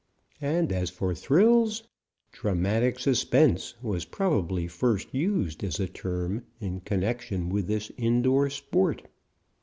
And 0.41 0.71
as 0.71 0.89
for 0.89 1.13
thrills! 1.13 1.83
"Dramatic 2.31 2.97
suspense" 2.97 3.75
was 3.83 4.03
probably 4.03 4.65
first 4.67 5.13
used 5.13 5.63
as 5.63 5.79
a 5.79 5.87
term 5.87 6.43
in 6.59 6.79
connection 6.79 7.49
with 7.49 7.67
this 7.67 7.91
indoor 7.97 8.49
sport. 8.49 9.03